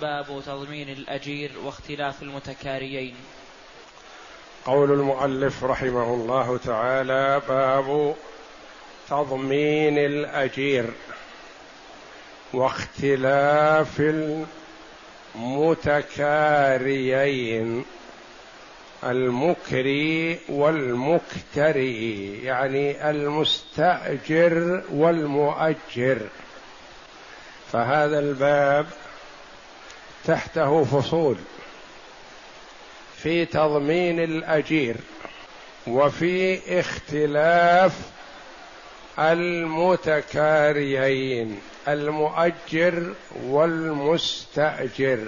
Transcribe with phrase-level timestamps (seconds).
[0.00, 3.14] باب تضمين الأجير واختلاف المتكاريين.
[4.64, 8.14] قول المؤلف رحمه الله تعالى باب
[9.08, 10.84] تضمين الأجير
[12.52, 14.02] واختلاف
[15.34, 17.84] المتكاريين
[19.04, 26.18] المكري والمكتري يعني المستأجر والمؤجر.
[27.72, 28.86] فهذا الباب
[30.26, 31.36] تحته فصول
[33.22, 34.96] في تضمين الأجير
[35.86, 37.92] وفي اختلاف
[40.30, 45.26] المتكاريين المؤجر والمستأجر.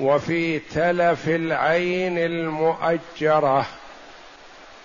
[0.00, 3.66] وفي تلف العين المؤجرة.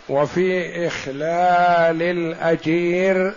[0.09, 3.33] وفي إخلال الأجير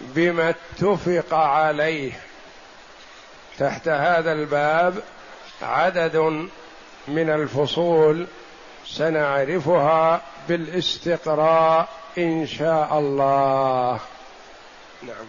[0.00, 2.12] بما اتفق عليه.
[3.58, 5.02] تحت هذا الباب
[5.62, 6.16] عدد
[7.08, 8.26] من الفصول
[8.86, 14.00] سنعرفها بالاستقراء إن شاء الله.
[15.02, 15.26] نعم.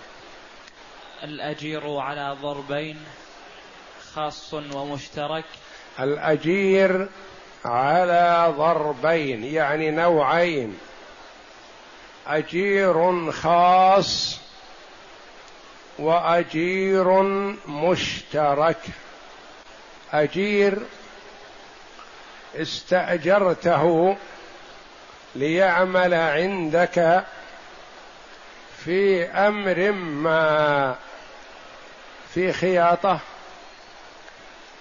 [1.24, 2.98] الأجير على ضربين
[4.14, 5.46] خاص ومشترك.
[6.00, 7.10] الأجير
[7.66, 10.78] على ضربين يعني نوعين.
[12.28, 14.43] أجير خاص
[16.00, 17.22] وأجير
[17.68, 18.82] مشترك.
[20.14, 20.78] أجير
[22.56, 24.18] استأجرته
[25.36, 27.24] ليعمل عندك
[28.86, 30.96] في أمر ما
[32.34, 33.20] في خياطة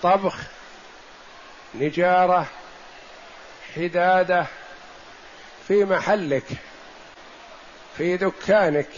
[0.03, 0.37] طبخ
[1.75, 2.47] نجارة
[3.77, 4.47] حدادة
[5.69, 6.45] في محلك
[7.99, 8.89] في دكانك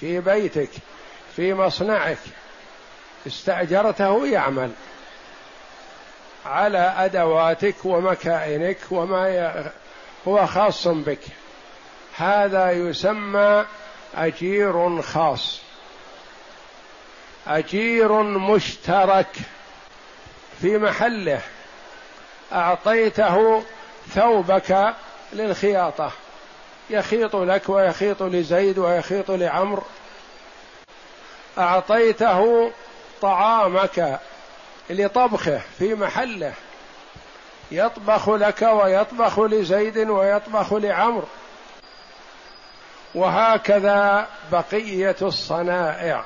[0.00, 0.70] في بيتك.
[1.36, 2.18] في مصنعك.
[3.26, 4.70] استأجرته يعمل.
[6.46, 9.70] على أدواتك ومكائنك وما
[10.28, 11.20] هو خاص بك.
[12.16, 13.64] هذا يسمى
[14.14, 15.60] أجير خاص.
[17.46, 19.36] أجير مشترك
[20.60, 21.40] في محله.
[22.52, 23.62] أعطيته
[24.14, 24.94] ثوبك
[25.32, 26.12] للخياطة.
[26.90, 29.82] يخيط لك ويخيط لزيد ويخيط لعمر
[31.60, 32.70] أعطيته
[33.22, 34.20] طعامك
[34.90, 36.52] لطبخه في محله.
[37.70, 41.24] يطبخ لك ويطبخ لزيد ويطبخ لعمر
[43.14, 46.24] وهكذا بقية الصنائع.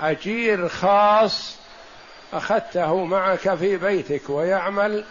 [0.00, 1.56] أجير خاص
[2.32, 5.04] أخذته معك في بيتك ويعمل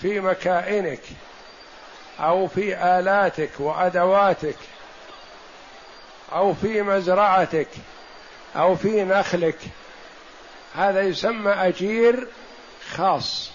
[0.00, 1.02] في مكائنك
[2.20, 4.56] أو في آلاتك وأدواتك
[6.32, 7.68] أو في مزرعتك.
[8.56, 9.58] أو في نخلك.
[10.74, 12.28] هذا يسمى أجير
[12.94, 13.50] خاص.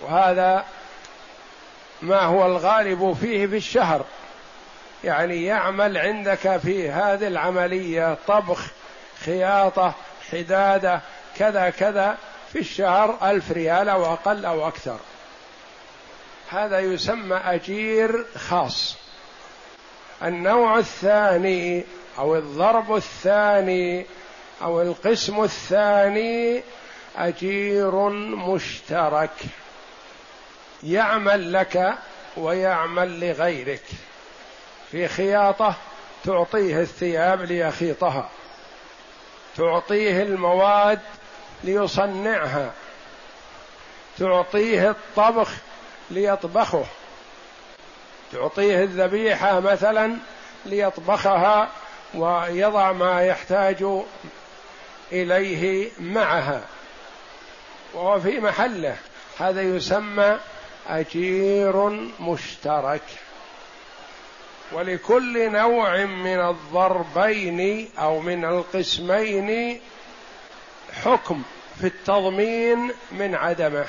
[0.00, 0.64] وهذا
[2.02, 4.04] ما هو الغالب فيه في الشهر.
[5.04, 8.66] يعني يعمل عندك في هذه العملية طبخ
[9.24, 9.94] خياطة
[10.32, 11.00] حدادة
[11.38, 12.16] كذا كذا
[12.52, 14.98] في الشهر ألف ريال أو أقل أو أكثر.
[16.50, 18.96] هذا يسمى أجير خاص.
[20.22, 21.84] النوع الثاني
[22.18, 24.06] أو الضرب الثاني
[24.62, 26.62] أو القسم الثاني
[27.16, 29.30] أجير مشترك.
[30.82, 31.94] يعمل لك
[32.36, 33.84] ويعمل لغيرك.
[34.90, 35.74] في خياطة
[36.24, 38.28] تعطيه الثياب ليخيطها.
[39.56, 41.00] تعطيه المواد
[41.64, 42.72] ليصنعها.
[44.18, 45.50] تعطيه الطبخ
[46.10, 46.84] ليطبخه.
[48.32, 50.16] تعطيه الذبيحة مثلا
[50.66, 51.68] ليطبخها
[52.14, 53.86] ويضع ما يحتاج
[55.12, 56.64] إليه معها
[57.94, 58.96] وهو في محله.
[59.38, 60.38] هذا يسمى
[60.88, 61.88] أجير
[62.20, 63.02] مشترك.
[64.72, 69.80] ولكل نوع من الضربين أو من القسمين
[71.04, 71.42] حكم
[71.80, 73.86] في التضمين من عدمه.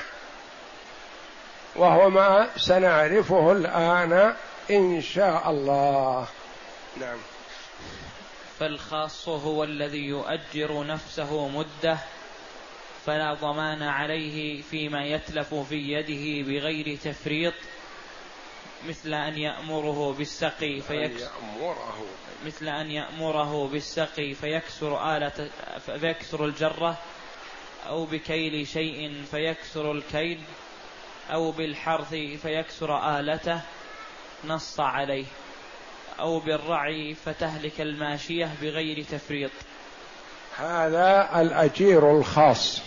[1.76, 4.34] وهو ما سنعرفه الآن
[4.70, 6.26] إن شاء الله.
[7.00, 7.18] نعم.
[8.60, 11.98] فالخاص هو الذي يؤجر نفسه مدة
[13.06, 17.54] فلا ضمان عليه فيما يتلف في يده بغير تفريط
[18.88, 21.30] مثل أن يأمره بالسقي فيكسر
[22.44, 26.98] مثل أن يأمره بالسقي فيكسر آلة فيكسر الجرة
[27.86, 30.40] أو بكيل شيء فيكسر الكيل
[31.32, 33.60] أو بالحرث فيكسر آلته
[34.44, 35.26] نص عليه.
[36.20, 39.50] أو بالرعي فتهلك الماشية بغير تفريط.
[40.58, 42.82] هذا الأجير الخاص.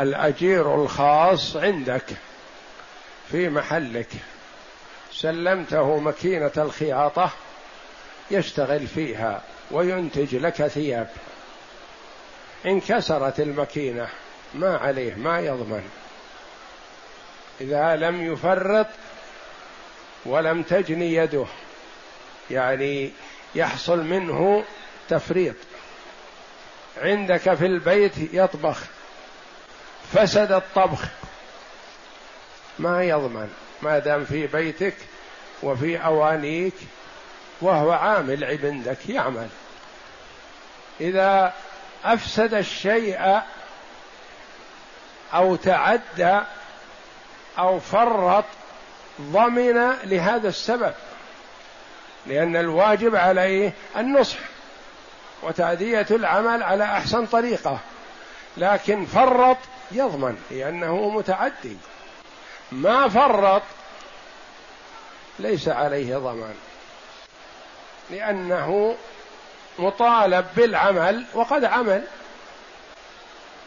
[0.00, 2.04] الأجير الخاص عندك
[3.30, 4.08] في محلك.
[5.12, 7.30] سلمته ماكينة الخياطة
[8.30, 11.10] يشتغل فيها وينتج لك ثياب.
[12.66, 14.08] انكسرت الماكينة
[14.54, 15.90] ما عليه ما يضمن.
[17.60, 18.86] إذا لم يفرط
[20.26, 21.46] ولم تجني يده.
[22.50, 23.10] يعني
[23.54, 24.64] يحصل منه
[25.08, 25.54] تفريط.
[26.98, 28.80] عندك في البيت يطبخ.
[30.12, 31.04] فسد الطبخ.
[32.78, 33.50] ما يضمن.
[33.82, 34.94] ما دام في بيتك
[35.62, 36.74] وفي أوانيك
[37.60, 39.48] وهو عامل عندك يعمل.
[41.00, 41.52] إذا
[42.04, 43.40] أفسد الشيء
[45.34, 46.40] أو تعدى
[47.58, 48.44] أو فرط
[49.20, 50.94] ضمن لهذا السبب.
[52.26, 54.38] لأن الواجب عليه النصح
[55.42, 57.78] وتأدية العمل على أحسن طريقة.
[58.56, 59.56] لكن فرط
[59.92, 61.76] يضمن لأنه متعدي.
[62.72, 63.62] ما فرط
[65.38, 66.54] ليس عليه ضمان.
[68.10, 68.96] لأنه
[69.78, 72.02] مطالب بالعمل وقد عمل.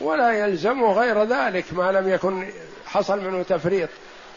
[0.01, 2.51] ولا يلزمه غير ذلك ما لم يكن
[2.87, 3.89] حصل منه تفريط.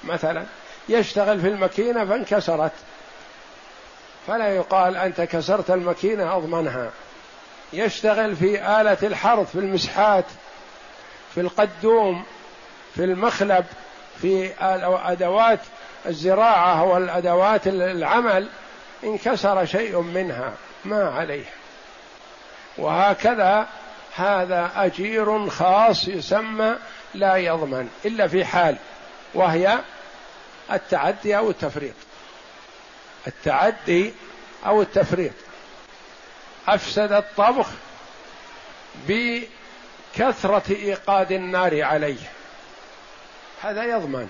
[0.04, 0.44] مثلا
[0.88, 2.72] يشتغل في الماكينة فانكسرت.
[4.26, 6.90] فلا يقال أنت كسرت الماكينة أضمنها.
[7.72, 10.24] يشتغل في آلة الحرث في المسحات
[11.34, 12.24] في القدوم
[12.94, 13.64] في المخلب
[14.22, 14.50] في
[15.04, 15.60] أدوات
[16.06, 18.48] الزراعة والأدوات العمل.
[19.04, 20.52] انكسر شيء منها
[20.84, 21.44] ما عليه.
[22.78, 23.66] وهكذا
[24.16, 26.76] هذا أجير خاص يسمى
[27.14, 28.76] لا يضمن إلا في حال
[29.34, 29.78] وهي
[30.72, 31.94] التعدي أو التفريط.
[33.26, 34.14] التعدي
[34.66, 35.32] أو التفريط.
[36.68, 37.66] أفسد الطبخ
[39.08, 42.30] بكثرة إيقاد النار عليه.
[43.62, 44.28] هذا يضمن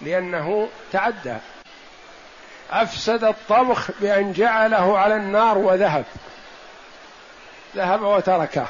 [0.00, 1.36] لأنه تعدى.
[2.70, 6.04] أفسد الطبخ بأن جعله على النار وذهب.
[7.76, 8.66] ذهب وتركه.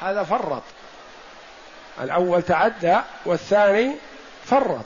[0.00, 0.62] هذا فرط.
[2.00, 3.94] الأول تعدى والثاني
[4.44, 4.84] فرط.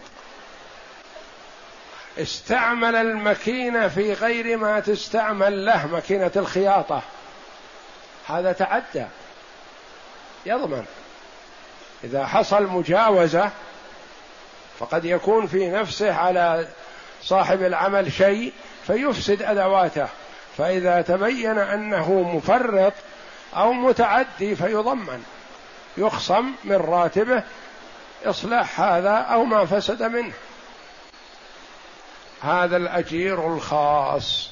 [2.19, 7.03] استعمل الماكينة في غير ما تستعمل له ماكينة الخياطة.
[8.29, 9.07] هذا تعدى.
[10.47, 10.85] يضمن.
[12.05, 13.51] إذا حصل مجاوزة
[14.79, 16.69] فقد يكون في نفسه على
[17.23, 18.53] صاحب العمل شيء
[18.87, 20.09] فيفسد أدواته.
[20.59, 22.93] فإذا تبين أنه مفرط
[23.57, 25.25] أو متعدي فيضمن.
[25.97, 27.43] يخصم من راتبه
[28.25, 30.33] إصلاح هذا أو ما فسد منه.
[32.45, 34.51] هذا الأجير الخاص.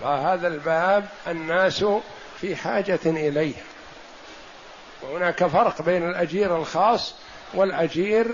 [0.00, 1.84] فهذا الباب الناس
[2.40, 3.54] في حاجة إليه.
[5.02, 7.14] وهناك فرق بين الأجير الخاص
[7.54, 8.26] والأجير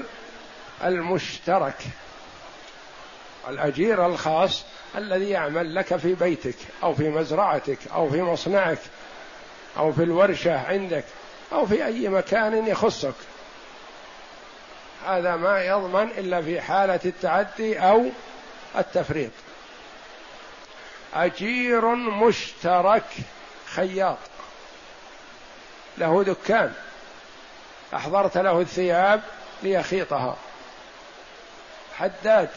[0.84, 1.76] المشترك.
[3.48, 4.64] الأجير الخاص
[4.96, 8.78] الذي يعمل لك في بيتك أو في مزرعتك أو في مصنعك
[9.78, 11.04] أو في الورشة عندك
[11.52, 13.14] أو في أي مكان يخصك.
[15.06, 18.06] هذا ما يضمن إلا في حالة التعدي أو
[18.76, 19.30] التفريط
[21.14, 23.04] أجير مشترك
[23.74, 24.18] خياط.
[25.98, 26.72] له دكان.
[27.94, 29.22] أحضرت له الثياب
[29.62, 30.36] ليخيطها.
[31.98, 32.48] حداد.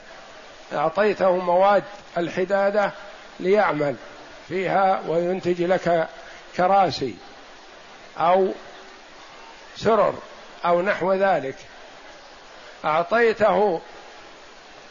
[0.74, 1.84] أعطيته مواد
[2.18, 2.92] الحدادة
[3.40, 3.96] ليعمل
[4.48, 6.10] فيها وينتج لك
[6.58, 7.16] كراسي
[8.18, 8.54] أو
[9.78, 10.14] سرر
[10.66, 11.56] أو نحو ذلك.
[12.86, 13.82] أعطيته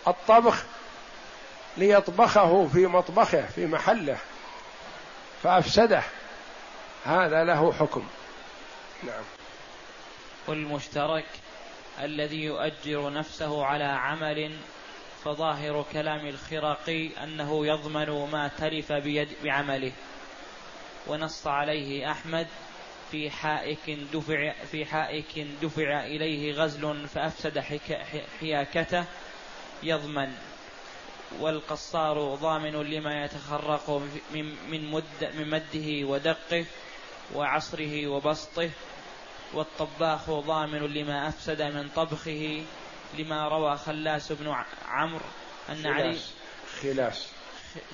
[0.09, 0.65] الطبخ
[1.77, 4.19] ليطبخه في مطبخه في محله.
[5.43, 6.03] فأفسده.
[7.05, 8.07] هذا له حكم.
[9.03, 9.25] نعم.
[10.47, 11.25] والمشترك
[12.03, 14.57] الذي يؤجر نفسه على عمل
[15.25, 19.93] فظاهر كلام الخرقي أنه يضمن ما تلف بيد بعمله.
[21.07, 22.47] ونص عليه أحمد
[23.11, 27.59] في حائك دفع في حائك دفع إليه غزل فأفسد
[28.41, 29.05] حياكته.
[29.83, 30.33] يضمن.
[31.41, 33.91] والقصار ضامن لما يتخرق
[34.35, 36.65] من من مد من مده ودقه
[37.35, 38.71] وعصره وبسطه
[39.53, 42.65] والطباخ ضامن لما أفسد من طبخه
[43.19, 44.55] لما روى خلاس بن
[44.89, 45.25] عمرو
[45.69, 46.19] أن علي
[46.83, 47.33] خلاس.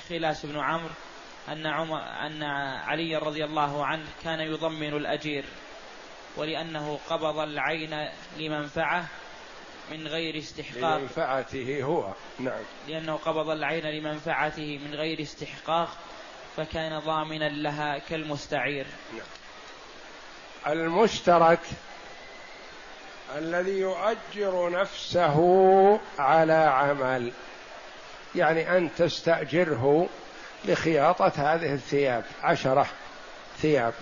[0.09, 0.47] خلاس.
[0.47, 0.95] بن عمرو
[1.49, 2.43] أن عمر أن
[2.83, 5.45] علي رضي الله عنه كان يضمن الأجير
[6.37, 8.09] ولأنه قبض العين
[8.39, 9.07] لمنفعة
[9.93, 10.99] من غير استحقاق.
[10.99, 12.13] لمنفعته هو.
[12.39, 12.63] نعم.
[12.89, 15.89] لأنه قبض العين لمنفعته من غير استحقاق
[16.57, 18.87] فكان ضامنا لها كالمستعير.
[19.13, 20.73] نعم.
[20.75, 21.61] المشترك
[23.39, 25.39] الذي يؤجر نفسه
[26.19, 27.33] على عمل
[28.35, 30.09] يعني أن تستأجره
[30.65, 32.87] لخياطة هذه الثياب عشرة
[33.59, 33.95] ثياب.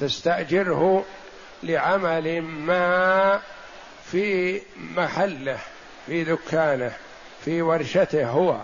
[0.00, 1.04] تستأجره
[1.62, 3.40] لعمل ما
[4.12, 5.58] في محله
[6.06, 6.92] في دكانه
[7.44, 8.56] في ورشته هو.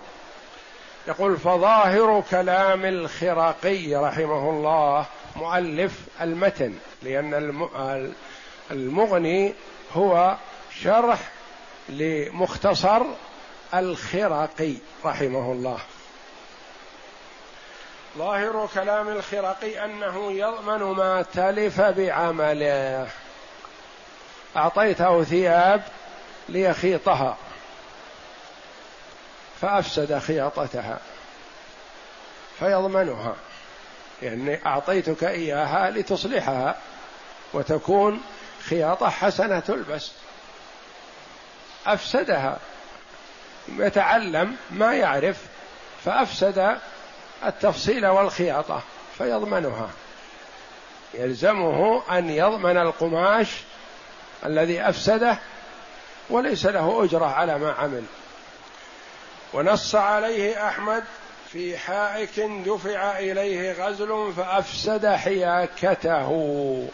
[1.07, 6.73] يقول فظاهر كلام الخرقي رحمه الله مؤلف المتن
[7.03, 7.33] لأن
[8.71, 9.53] المغني
[9.93, 10.35] هو
[10.81, 11.19] شرح
[11.89, 13.01] لمختصر
[13.73, 14.73] الخرقي
[15.05, 15.79] رحمه الله.
[18.17, 23.07] ظاهر كلام الخرقي أنه يضمن ما تلف بعمله.
[24.55, 25.83] أعطيته ثياب
[26.49, 27.37] ليخيطها
[29.61, 30.99] فأفسد خياطتها
[32.59, 33.35] فيضمنها
[34.21, 36.75] يعني أعطيتك إياها لتصلحها
[37.53, 38.21] وتكون
[38.69, 40.11] خياطة حسنة تلبس.
[41.87, 42.57] أفسدها
[43.77, 45.37] يتعلم ما يعرف
[46.05, 46.77] فأفسد
[47.45, 48.81] التفصيل والخياطة
[49.17, 49.89] فيضمنها.
[51.13, 53.47] يلزمه أن يضمن القماش
[54.45, 55.37] الذي أفسده
[56.29, 58.03] وليس له أجرة على ما عمل.
[59.53, 61.03] ونص عليه أحمد
[61.51, 66.87] في حائك دفع إليه غزل فأفسد حياكته.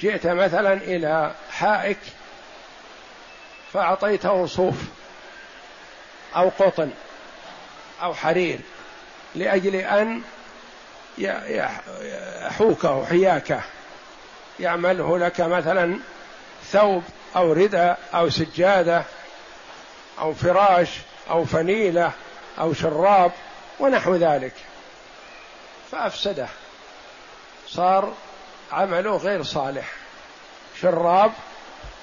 [0.00, 1.98] جئت مثلا إلى حائك
[3.72, 4.74] فأعطيته صوف
[6.36, 6.90] أو قطن
[8.02, 8.58] أو حرير
[9.34, 10.22] لأجل أن
[11.18, 13.60] يحوكه حياكه.
[14.60, 15.98] يعمله لك مثلا
[16.72, 17.02] ثوب
[17.36, 19.04] أو رداء أو سجادة
[20.18, 20.88] أو فراش
[21.30, 22.12] أو فنيلة
[22.60, 23.32] أو شراب
[23.80, 24.52] ونحو ذلك.
[25.92, 26.48] فأفسده.
[27.68, 28.12] صار
[28.72, 29.92] عمله غير صالح.
[30.80, 31.32] شراب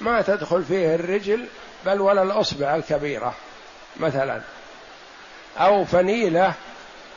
[0.00, 1.46] ما تدخل فيه الرجل
[1.86, 3.34] بل ولا الأصبع الكبيرة
[3.96, 4.40] مثلا.
[5.58, 6.52] أو فنيلة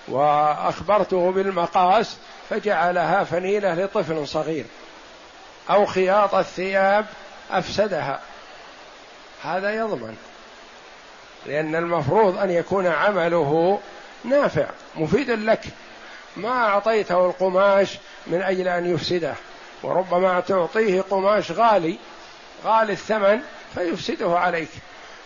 [0.08, 2.18] وأخبرته بالمقاس
[2.50, 4.66] فجعلها فنيلة لطفل صغير.
[5.70, 7.06] أو خياط الثياب
[7.52, 8.22] أفسدها.
[9.44, 10.18] هذا يضمن.
[11.46, 13.80] لأن المفروض أن يكون عمله
[14.24, 15.64] نافع مفيد لك.
[16.38, 17.98] ما أعطيته القماش
[18.28, 19.34] من أجل أن يفسده
[19.84, 21.98] وربما تعطيه قماش غالي
[22.66, 23.42] غالي الثمن
[23.76, 24.70] فيفسده عليك.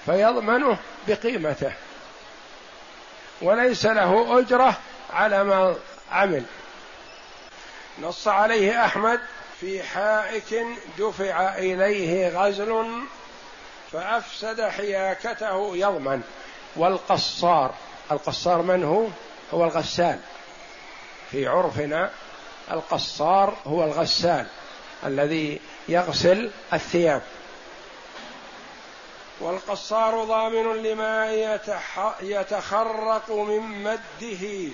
[0.06, 1.72] فيضمنه بقيمته.
[3.42, 4.78] وليس له أجرة
[5.14, 5.76] على ما
[6.12, 6.44] عمل.
[8.02, 9.20] نص عليه أحمد
[9.60, 10.66] في حائك
[11.00, 13.02] دفع إليه غزل
[13.92, 16.22] فأفسد حياكته يضمن
[16.76, 17.74] والقصار
[18.12, 19.08] القصار من هو؟
[19.54, 20.20] هو الغسال.
[21.32, 22.12] في عرفنا
[22.72, 24.46] القصار هو الغسال
[25.06, 27.22] الذي يغسل الثياب.
[29.40, 31.32] والقصار ضامن لما
[32.22, 34.72] يتخرق من مده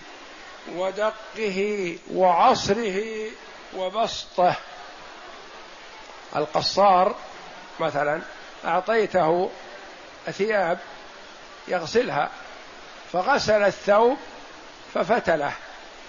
[0.76, 3.30] ودقه وعصره
[3.76, 4.56] وبسطه.
[6.36, 7.16] القصار
[7.80, 8.22] مثلا
[8.66, 9.50] أعطيته
[10.32, 10.80] ثياب
[11.68, 12.30] يغسلها
[13.14, 14.18] فغسل الثوب
[14.94, 15.52] ففتله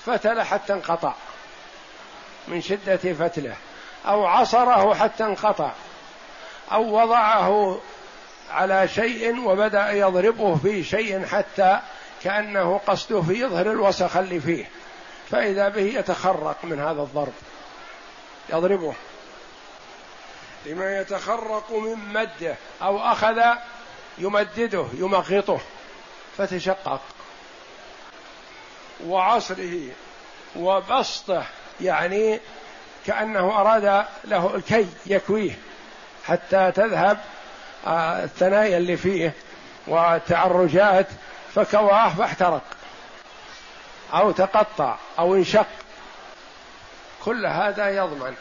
[0.06, 1.14] فتله حتى انقطع
[2.48, 3.56] من شدة فتله
[4.06, 5.72] أو عصره حتى انقطع
[6.72, 7.80] أو وضعه
[8.50, 11.80] على شيء وبدأ يضربه في شيء حتى
[12.22, 14.70] كأنه قصده في يظهر الوسخ اللي فيه
[15.30, 17.32] فإذا به يتخرق من هذا الضرب
[18.48, 18.94] يضربه.
[20.66, 23.40] لما يتخرق من مدة أو أخذ
[24.18, 25.60] يمدده يمغطه
[26.38, 27.00] فتشقق.
[29.06, 29.88] وعصره
[30.56, 31.44] وبسطه
[31.80, 32.40] يعني
[33.06, 35.58] كأنه أراد له الكي يكويه
[36.24, 37.18] حتى تذهب
[37.86, 39.32] الثنايا اللي فيه
[39.86, 41.06] والتعرجات
[41.54, 42.62] فكواه فاحترق
[44.14, 45.66] أو تقطع أو انشق.
[47.24, 48.34] كل هذا يضمن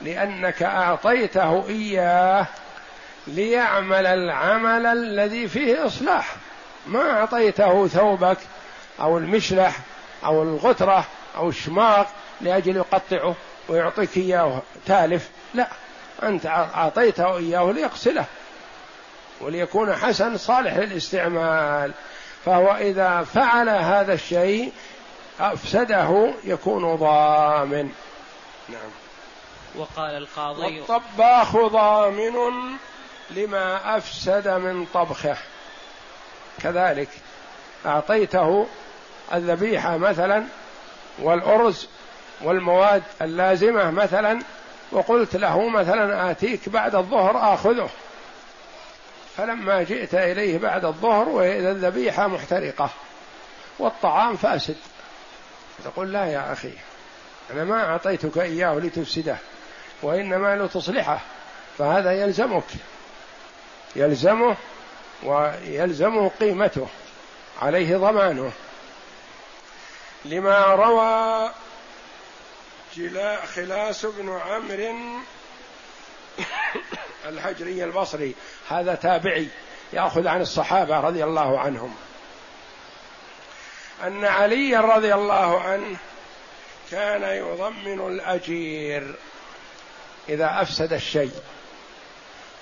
[0.00, 2.46] لأنك أعطيته إياه
[3.26, 6.36] ليعمل العمل الذي فيه إصلاح.
[6.86, 8.38] ما أعطيته ثوبك
[9.00, 9.76] أو المشلح
[10.24, 11.04] أو الغترة
[11.36, 12.04] أو الشماغ
[12.40, 13.34] لأجل يقطعه
[13.68, 15.28] ويعطيك إياه تالف.
[15.54, 15.68] لا
[16.22, 18.24] أنت أعطيته إياه ليغسله
[19.40, 21.92] وليكون حسن صالح للاستعمال.
[22.44, 24.72] فهو إذا فعل هذا الشيء
[25.40, 27.90] أفسده يكون ضامن.
[28.68, 29.07] نعم.
[29.74, 32.34] وقال القاضي والطباخ ضامن
[33.30, 35.36] لما أفسد من طبخه.
[36.62, 37.08] كذلك
[37.86, 38.66] أعطيته
[39.34, 40.44] الذبيحة مثلا
[41.18, 41.88] والأرز
[42.40, 44.38] والمواد اللازمة مثلا
[44.92, 47.88] وقلت له مثلا آتيك بعد الظهر آخذه.
[49.36, 52.90] فلما جئت إليه بعد الظهر وإذا الذبيحة محترقة
[53.78, 54.76] والطعام فاسد.
[55.84, 56.72] تقول لا يا أخي
[57.50, 59.36] أنا ما أعطيتك إياه لتفسده.
[60.02, 61.20] وإنما لتصلحه
[61.78, 62.64] فهذا يلزمك.
[63.96, 64.56] يلزمه
[65.22, 66.86] ويلزمه قيمته
[67.62, 68.52] عليه ضمانه.
[70.24, 71.50] لما روى
[73.54, 75.20] خلاس بن عمرو
[77.28, 78.34] الحجري البصري
[78.68, 79.48] هذا تابعي
[79.92, 81.94] يأخذ عن الصحابة رضي الله عنهم.
[84.04, 85.96] أن علي رضي الله عنه
[86.90, 89.14] كان يضمن الأجير.
[90.28, 91.32] إذا أفسد الشيء.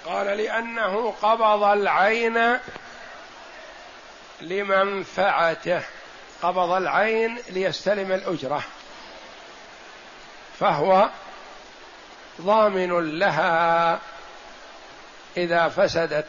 [0.07, 2.59] قال لأنه قبض العين
[4.41, 5.83] لمنفعته
[6.43, 8.63] قبض العين ليستلم الأجرة.
[10.61, 11.09] فهو
[12.41, 13.99] ضامن لها
[15.37, 16.27] إذا فسدت.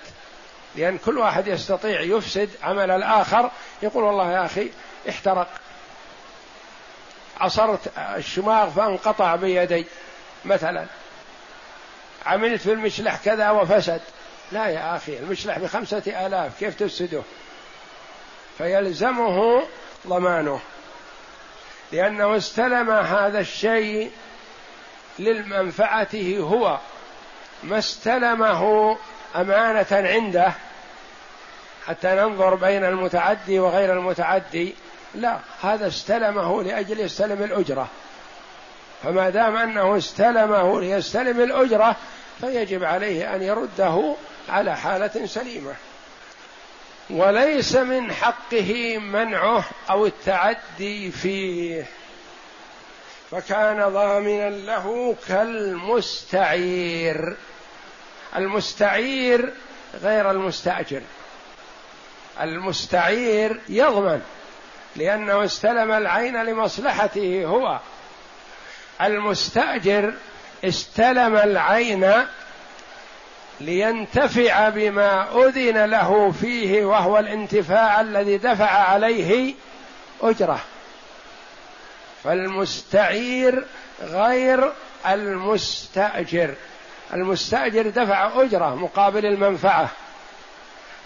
[0.75, 3.51] لأن كل واحد يستطيع يفسد عمل الآخر.
[3.81, 4.71] يقول والله يا أخي
[5.09, 5.47] احترق.
[7.39, 9.85] عصرت الشماغ فانقطع بيدي
[10.45, 10.85] مثلا.
[12.27, 14.01] عملت في المشلح كذا وفسد.
[14.51, 17.21] لا يا أخي المشلح بخمسة آلاف كيف تفسده؟
[18.57, 19.63] فيلزمه
[20.07, 20.59] ضمانه.
[21.91, 24.11] لأنه استلم هذا الشيء
[25.19, 26.79] للمنفعته هو
[27.63, 28.97] ما استلمه
[29.35, 30.53] أمانة عنده.
[31.87, 34.75] حتى ننظر بين المتعدي وغير المتعدي.
[35.15, 37.87] لا هذا استلمه لأجل يستلم الأجرة.
[39.03, 41.95] فما دام أنه استلمه ليستلم الأجرة
[42.41, 44.15] فيجب عليه أن يرده
[44.49, 45.73] على حالة سليمة.
[47.09, 51.85] وليس من حقه منعه أو التعدي فيه.
[53.31, 56.57] فكان ضامنا له كالمستعير.
[58.35, 59.53] المستعير
[60.01, 61.01] غير المستأجر.
[62.41, 64.21] المستعير يضمن
[64.95, 67.79] لأنه استلم العين لمصلحته هو.
[69.01, 70.13] المستأجر
[70.65, 72.13] استلم العين
[73.61, 79.53] لينتفع بما أذن له فيه وهو الانتفاع الذي دفع عليه
[80.21, 80.59] أجره.
[82.23, 83.65] فالمستعير
[84.01, 84.71] غير
[85.07, 86.53] المستأجر.
[87.13, 89.89] المستأجر دفع أجره مقابل المنفعة.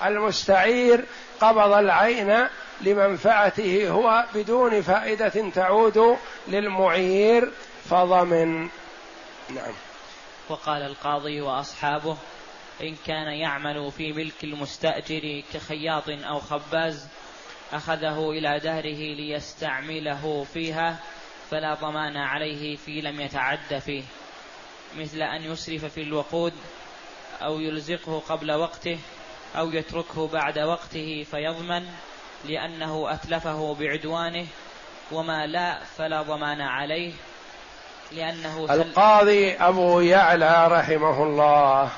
[0.06, 1.06] المستعير
[1.42, 2.48] قبض العين
[2.82, 7.52] لمنفعته هو بدون فائدة تعود للمعير
[7.90, 8.70] فضمن.
[9.56, 9.74] نعم.
[10.50, 12.18] وقال القاضي وأصحابه
[12.82, 17.08] إن كان يعمل في ملك المستأجر كخياط أو خباز
[17.74, 21.00] أخذه إلى دهره ليستعمله فيها
[21.52, 24.04] فلا ضمان عليه في لم يتعد فيه
[24.98, 26.54] مثل أن يسرف في الوقود
[27.42, 29.00] أو يلزقه قبل وقته
[29.56, 31.90] أو يتركه بعد وقته فيضمن
[32.46, 34.48] لأنه أتلفه بعدوانه
[35.12, 37.14] وما لا فلا ضمان عليه
[38.12, 41.90] لأنه القاضي أبو يعلى رحمه الله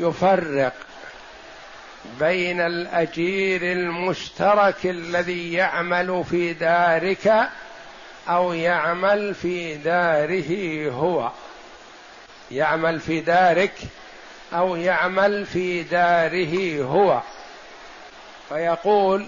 [0.00, 0.72] يفرق
[2.20, 7.50] بين الأجير المشترك الذي يعمل في دارك
[8.28, 11.30] أو يعمل في داره هو.
[12.50, 13.74] يعمل في دارك
[14.52, 17.20] أو يعمل في داره هو.
[18.48, 19.26] فيقول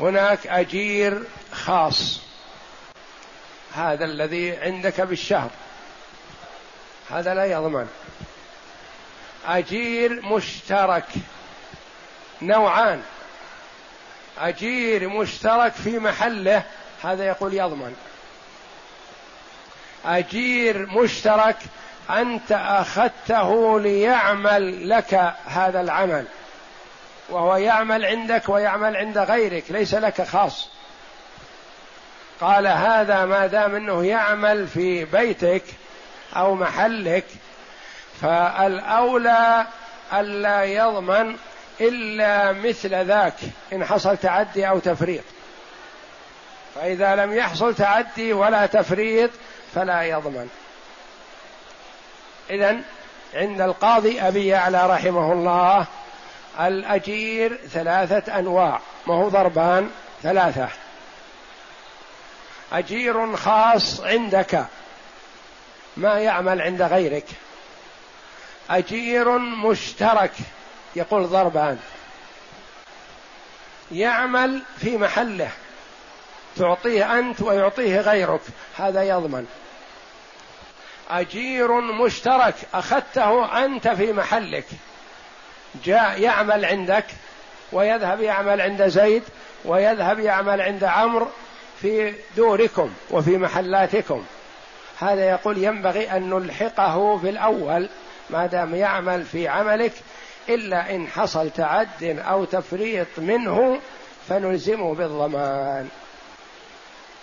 [0.00, 2.20] هناك أجير خاص.
[3.74, 5.50] هذا الذي عندك بالشهر.
[7.10, 7.88] هذا لا يضمن.
[9.46, 11.06] أجير مشترك
[12.42, 13.02] نوعان.
[14.38, 16.62] أجير مشترك في محله
[17.02, 17.96] هذا يقول يضمن.
[20.04, 21.56] أجير مشترك
[22.10, 26.26] أنت أخذته ليعمل لك هذا العمل.
[27.28, 30.73] وهو يعمل عندك ويعمل عند غيرك ليس لك خاص.
[32.40, 35.62] قال هذا ما دام أنه يعمل في بيتك
[36.36, 37.24] أو محلك
[38.20, 39.66] فالأولى
[40.12, 41.36] ألا يضمن
[41.80, 43.34] إلا مثل ذاك
[43.72, 45.24] إن حصل تعدي أو تفريط.
[46.74, 49.30] فإذا لم يحصل تعدي ولا تفريط
[49.74, 50.48] فلا يضمن.
[52.50, 52.76] إذا
[53.34, 55.86] عند القاضي أبي يعلى رحمه الله
[56.60, 59.90] الأجير ثلاثة أنواع ما هو ضربان
[60.22, 60.68] ثلاثة.
[62.74, 64.64] أجير خاص عندك.
[65.96, 67.26] ما يعمل عند غيرك.
[68.70, 70.32] أجير مشترك
[70.96, 71.78] يقول ضربان.
[73.92, 75.50] يعمل في محله.
[76.56, 78.40] تعطيه أنت ويعطيه غيرك.
[78.78, 79.46] هذا يضمن.
[81.10, 84.66] أجير مشترك أخذته أنت في محلك.
[85.84, 87.04] جاء يعمل عندك
[87.72, 89.22] ويذهب يعمل عند زيد
[89.64, 91.28] ويذهب يعمل عند عمرو
[91.82, 94.24] في دوركم وفي محلاتكم.
[95.00, 97.88] هذا يقول ينبغي أن نلحقه في الأول
[98.30, 99.92] ما دام يعمل في عملك
[100.48, 103.80] إلا إن حصل تعد أو تفريط منه
[104.28, 105.88] فنلزمه بالضمان.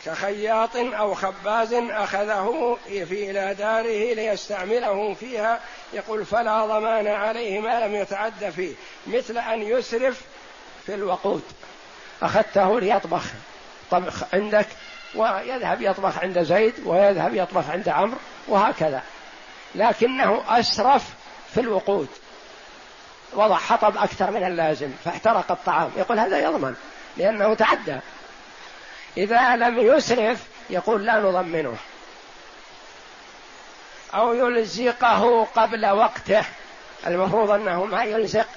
[0.05, 5.59] كخياط أو خباز أخذه في إلى داره ليستعمله فيها
[5.93, 8.73] يقول فلا ضمان عليه ما لم يتعد فيه
[9.07, 10.21] مثل أن يسرف
[10.85, 11.43] في الوقود.
[12.21, 13.23] أخذته ليطبخ.
[13.91, 14.67] طبخ عندك
[15.15, 19.01] ويذهب يطبخ عند زيد ويذهب يطبخ عند عمرو وهكذا.
[19.75, 21.03] لكنه أسرف
[21.53, 22.07] في الوقود.
[23.33, 25.91] وضع حطب أكثر من اللازم فاحترق الطعام.
[25.97, 26.75] يقول هذا يضمن
[27.17, 27.99] لأنه تعدى.
[29.17, 31.75] إذا لم يسرف يقول لا نضمنه.
[34.13, 36.43] أو يلزقه قبل وقته.
[37.07, 38.47] المفروض أنه ما يلزق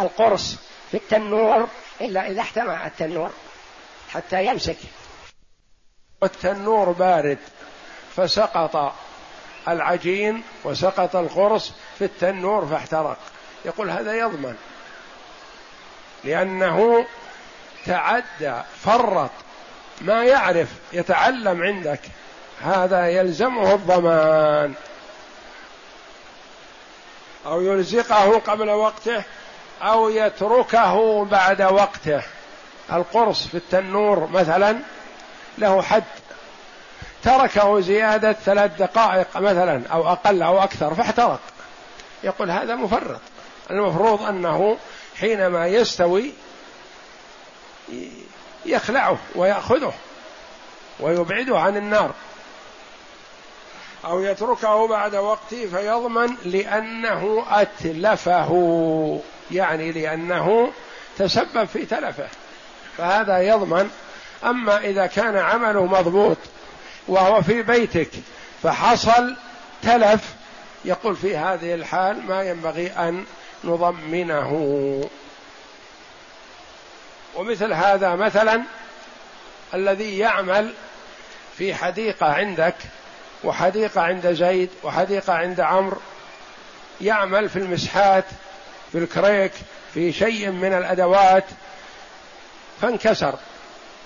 [0.00, 0.56] القرص
[0.90, 1.68] في التنور
[2.00, 3.30] إلا إذا احتمى التنور.
[4.14, 4.76] حتى يمسك.
[6.22, 7.38] والتنور بارد
[8.16, 8.94] فسقط
[9.68, 13.18] العجين وسقط القرص في التنور فاحترق.
[13.64, 14.56] يقول هذا يضمن.
[16.24, 17.06] لأنه
[17.86, 19.30] تعدى فرط.
[20.00, 22.00] ما يعرف يتعلم عندك.
[22.62, 24.74] هذا يلزمه الضمان.
[27.46, 29.22] أو يلزقه قبل وقته
[29.82, 32.22] أو يتركه بعد وقته.
[32.92, 34.78] القرص في التنور مثلا
[35.58, 36.04] له حد
[37.22, 41.40] تركه زيادة ثلاث دقائق مثلا أو أقل أو أكثر فاحترق.
[42.24, 43.20] يقول هذا مفرط.
[43.70, 44.76] المفروض أنه
[45.20, 46.32] حينما يستوي
[48.66, 49.92] يخلعه ويأخذه
[51.00, 52.10] ويبعده عن النار.
[54.04, 59.20] أو يتركه بعد وقته فيضمن لأنه أتلفه
[59.50, 60.72] يعني لأنه
[61.18, 62.28] تسبب في تلفه.
[62.98, 63.90] فهذا يضمن.
[64.44, 66.36] أما إذا كان عمله مضبوط
[67.08, 68.10] وهو في بيتك
[68.62, 69.36] فحصل
[69.82, 70.34] تلف
[70.84, 73.24] يقول في هذه الحال ما ينبغي أن
[73.64, 74.50] نضمنه.
[77.34, 78.62] ومثل هذا مثلا
[79.74, 80.74] الذي يعمل
[81.58, 82.74] في حديقة عندك
[83.44, 85.98] وحديقة عند زيد وحديقة عند عمرو
[87.00, 88.24] يعمل في المسحات
[88.92, 89.52] في الكريك
[89.94, 91.44] في شيء من الأدوات
[92.80, 93.34] فانكسر.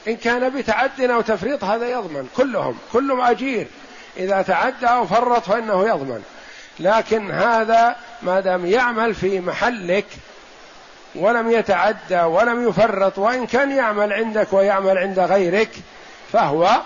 [0.08, 3.66] إن كان بتعد أو تفريط هذا يضمن كلهم كلهم أجير
[4.16, 6.22] إذا تعدى أو فرط فإنه يضمن.
[6.80, 10.06] لكن هذا ما دام يعمل في محلك
[11.14, 15.70] ولم يتعدى ولم يفرط وإن كان يعمل عندك ويعمل عند غيرك
[16.32, 16.80] فهو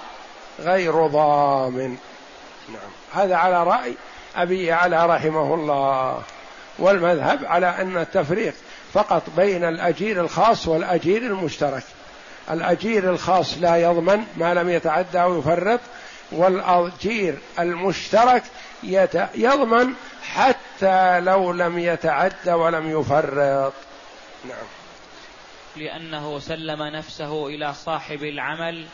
[0.60, 1.96] غير ضامن.
[2.68, 2.90] نعم.
[3.14, 3.94] هذا على رأي
[4.36, 6.22] أبي على رحمه الله.
[6.78, 8.54] والمذهب على أن التفريق
[8.94, 11.84] فقط بين الأجير الخاص والأجير المشترك.
[12.50, 15.80] الأجير الخاص لا يضمن ما لم يتعدى أو يفرط
[16.32, 18.42] والأجير المشترك
[19.34, 23.72] يضمن حتى لو لم يتعدى ولم يفرط.
[24.44, 24.66] نعم.
[25.76, 28.86] لأنه سلم نفسه إلى صاحب العمل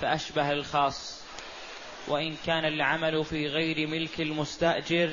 [0.00, 1.20] فأشبه الخاص.
[2.08, 5.10] وإن كان العمل في غير ملك المستأجر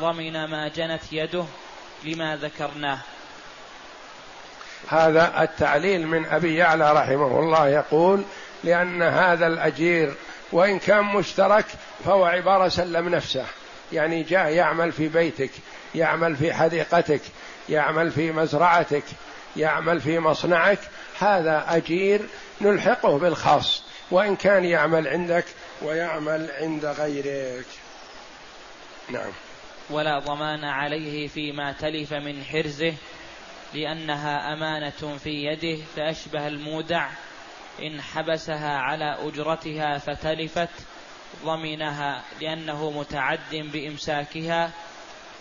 [0.00, 1.44] ضمن ما جنت يده
[2.04, 2.98] لما ذكرناه.
[4.88, 8.24] هذا التعليل من أبي يعلى رحمه الله يقول
[8.64, 10.14] لأن هذا الأجير
[10.52, 11.64] وإن كان مشترك
[12.04, 13.44] فهو عبارة سلم نفسه.
[13.92, 15.50] يعني جاء يعمل في بيتك
[15.94, 17.20] يعمل في حديقتك
[17.68, 19.04] يعمل في مزرعتك
[19.56, 20.78] يعمل في مصنعك
[21.18, 22.20] هذا أجير
[22.60, 23.82] نلحقه بالخاص.
[24.10, 25.44] وإن كان يعمل عندك
[25.82, 27.66] ويعمل عند غيرك.
[29.10, 29.30] نعم.
[29.90, 32.94] ولا ضمان عليه فيما تلف من حرزه
[33.74, 37.08] لأنها أمانة في يده فأشبه المودع.
[37.82, 40.68] إن حبسها على أجرتها فتلفت
[41.44, 44.70] ضمنها لأنه متعد بإمساكها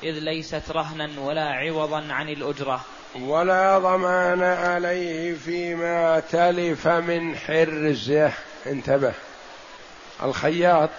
[0.03, 2.81] إذ ليست رهنا ولا عوضا عن الأجرة.
[3.19, 8.31] ولا ضمان عليه فيما تلف من حرزه.
[8.65, 9.13] انتبه.
[10.23, 10.89] الخياط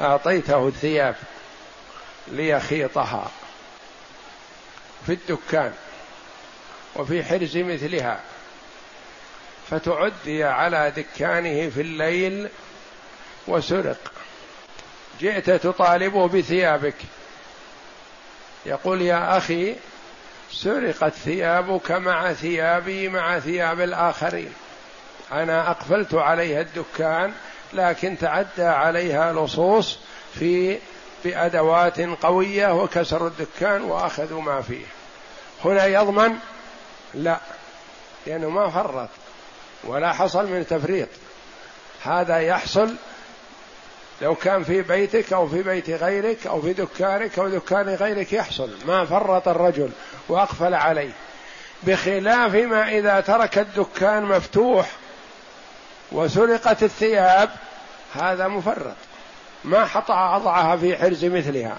[0.00, 1.16] أعطيته الثياب
[2.28, 3.30] ليخيطها.
[5.06, 5.72] في الدكان
[6.96, 8.20] وفي حرز مثلها
[9.70, 12.48] فتعدي على دكانه في الليل
[13.46, 14.12] وسرق.
[15.20, 16.94] جئت تطالبه بثيابك.
[18.66, 19.76] يقول يا أخي
[20.52, 24.52] سرقت ثيابك مع ثيابي مع ثياب الآخرين.
[25.32, 27.32] أنا أقفلت عليها الدكان
[27.72, 29.98] لكن تعدى عليها لصوص
[30.34, 30.78] في
[31.24, 34.95] بأدوات قوية وكسروا الدكان وأخذوا ما فيه.
[35.66, 36.38] هنا يضمن
[37.14, 37.40] لا
[38.26, 39.08] لأنه ما فرط
[39.84, 41.08] ولا حصل من تفريط.
[42.02, 42.94] هذا يحصل
[44.22, 48.70] لو كان في بيتك أو في بيت غيرك أو في دكانك أو دكان غيرك يحصل.
[48.86, 49.90] ما فرط الرجل
[50.28, 51.12] وأقفل عليه.
[51.82, 54.90] بخلاف ما إذا ترك الدكان مفتوح
[56.12, 57.50] وسرقت الثياب
[58.14, 58.96] هذا مفرط.
[59.64, 61.76] ما حط أضعها في حرز مثلها.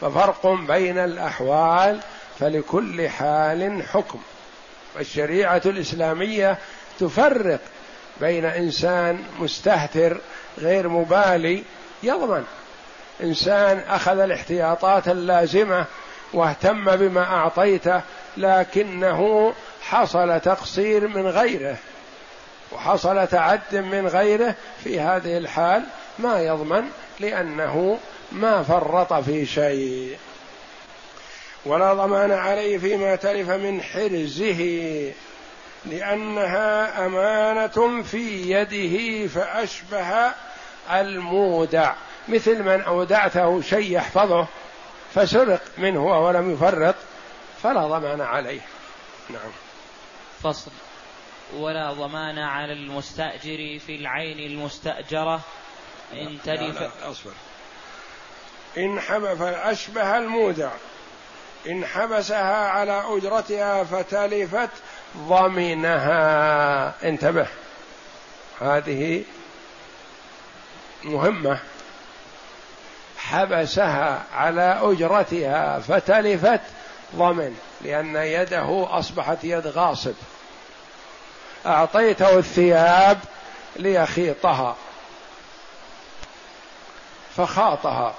[0.00, 2.00] ففرق بين الأحوال
[2.40, 4.18] فلكل حال حكم.
[5.00, 6.58] الشريعة الإسلامية
[7.00, 7.60] تفرق
[8.20, 10.20] بين إنسان مستهتر
[10.58, 11.62] غير مبالي
[12.02, 12.44] يضمن.
[13.22, 15.84] إنسان أخذ الاحتياطات اللازمة
[16.32, 18.00] واهتم بما أعطيته
[18.36, 21.76] لكنه حصل تقصير من غيره
[22.72, 24.54] وحصل تعد من غيره.
[24.84, 25.82] في هذه الحال
[26.18, 26.84] ما يضمن
[27.20, 27.98] لأنه
[28.32, 30.16] ما فرط في شيء.
[31.64, 35.12] ولا ضمان عليه فيما تلف من حرزه
[35.86, 40.32] لأنها أمانة في يده فأشبه
[40.90, 41.94] المودع.
[42.28, 44.46] مثل من أودعته شيء يحفظه
[45.14, 46.94] فسرق منه ولم يفرط
[47.62, 48.60] فلا ضمان عليه.
[49.30, 49.50] نعم.
[50.42, 50.70] فصل.
[51.56, 55.40] ولا ضمان على المستأجر في العين المستأجرة.
[56.12, 57.32] إن تلف لا لا أصبر.
[58.78, 60.70] إن حب فأشبه المودع.
[61.66, 64.70] إن حبسها على أجرتها فتلفت
[65.16, 66.94] ضمنها.
[67.04, 67.46] انتبه.
[68.60, 69.24] هذه
[71.04, 71.58] مهمة.
[73.18, 76.60] حبسها على أجرتها فتلفت
[77.16, 80.14] ضمن لأن يده أصبحت يد غاصب.
[81.66, 83.18] أعطيته الثياب
[83.76, 84.76] ليخيطها
[87.36, 88.14] فخاطها.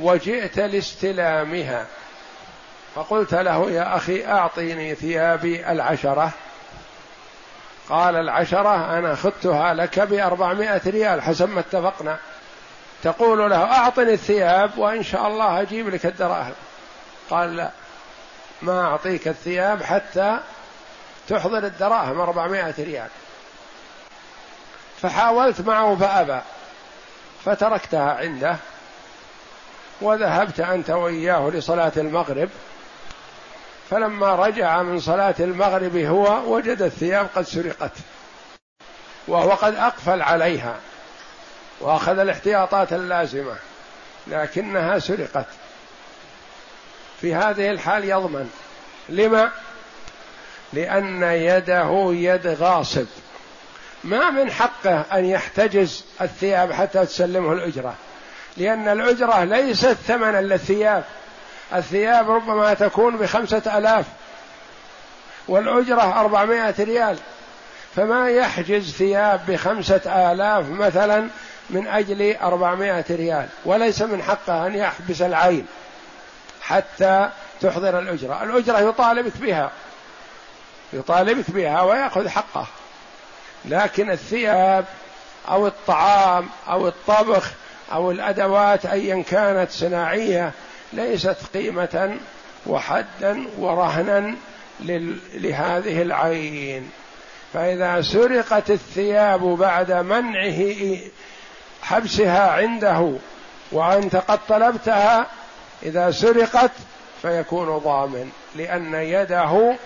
[0.00, 1.86] وجئت لاستلامها.
[2.94, 6.30] فقلت له يا أخي أعطيني ثيابي العشرة.
[7.88, 12.18] قال العشرة أنا خذتها لك بأربعمائة ريال حسب ما اتفقنا.
[13.02, 16.54] تقول له أعطني الثياب وإن شاء الله أجيب لك الدراهم.
[17.30, 17.70] قال لا
[18.62, 20.38] ما أعطيك الثياب حتى
[21.28, 23.08] تحضر الدراهم أربعمائة ريال.
[25.02, 26.40] فحاولت معه فأبى
[27.44, 28.56] فتركتها عنده.
[30.02, 32.48] وذهبت أنت وإياه لصلاة المغرب
[33.90, 37.92] فلما رجع من صلاة المغرب هو وجد الثياب قد سرقت
[39.28, 40.76] وهو قد أقفل عليها
[41.80, 43.56] وأخذ الاحتياطات اللازمة
[44.26, 45.46] لكنها سرقت.
[47.20, 48.50] في هذه الحال يضمن.
[49.08, 49.50] لما؟
[50.72, 53.06] لأن يده يد غاصب.
[54.04, 57.94] ما من حقه أن يحتجز الثياب حتى تسلمه الأجرة.
[58.56, 61.04] لأن الأجرة ليست ثمنا للثياب
[61.74, 64.06] الثياب ربما تكون بخمسة ألاف
[65.48, 67.18] والأجرة أربعمائة ريال.
[67.96, 71.28] فما يحجز ثياب بخمسة آلاف مثلا
[71.70, 75.66] من أجل أربعمائة ريال؟ وليس من حقه أن يحبس العين
[76.62, 79.70] حتى تحضر الأجرة الأجرة يطالبك بها
[80.92, 82.66] يطالبك بها ويأخذ حقه.
[83.64, 84.84] لكن الثياب
[85.48, 87.50] أو الطعام أو الطبخ
[87.92, 90.52] أو الأدوات أيا كانت صناعية
[90.92, 92.16] ليست قيمة
[92.66, 94.34] وحدا ورهنا
[95.34, 96.90] لهذه العين.
[97.52, 100.98] فإذا سرقت الثياب بعد منعه
[101.82, 103.12] حبسها عنده
[103.72, 105.26] وأنت قد طلبتها
[105.82, 106.70] إذا سرقت
[107.22, 109.76] فيكون ضامن لأن يده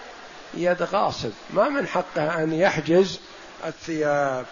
[0.55, 1.33] يد غاصب.
[1.51, 3.21] ما من حقه أن يحجز
[3.67, 4.47] الثياب.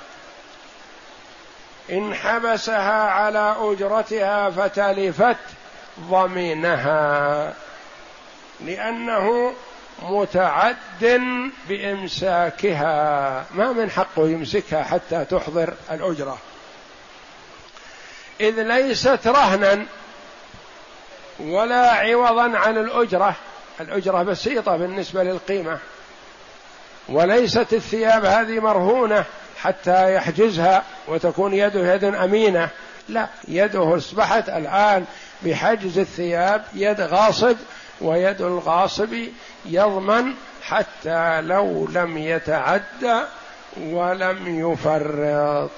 [1.91, 5.37] إن حبسها على أجرتها فتلفت
[6.01, 7.55] ضمينها.
[8.61, 9.53] لأنه
[10.03, 10.77] متعد
[11.69, 13.45] بإمساكها.
[13.55, 16.39] ما من حقه يمسكها حتى تحضر الأجرة.
[18.41, 19.87] إذ ليست رهنا
[21.41, 23.35] ولا عوضا عن الأجرة.
[23.81, 25.79] الأجرة بسيطة بالنسبة للقيمة.
[27.09, 29.25] وليست الثياب هذه مرهونة
[29.59, 32.69] حتى يحجزها وتكون يده يد أمينة.
[33.09, 35.05] لا يده اصبحت الآن
[35.43, 37.57] بحجز الثياب يد غاصب
[38.01, 39.15] ويد الغاصب
[39.65, 43.21] يضمن حتى لو لم يتعدى
[43.81, 45.71] ولم يفرط.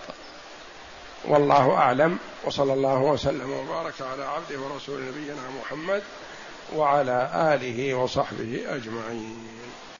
[1.24, 2.18] والله أعلم.
[2.44, 6.02] وصلى الله وسلم وبارك على عبده ورسول نبينا محمد
[6.74, 9.48] وعلى آله وصحبه أجمعين.